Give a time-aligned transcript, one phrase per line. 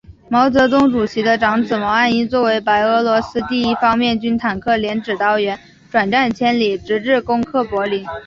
[0.29, 5.59] 毛泽东主席的长子毛岸英作为白俄罗斯第一方面军坦克连指导员，
[5.91, 8.03] 转战千里，直至攻克柏林。